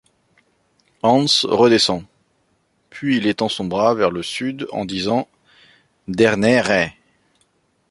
[1.03, 2.03] Hans redescend,
[2.89, 5.27] puis il étend son bras vers le sud en disant:
[6.07, 6.91] «Der nere!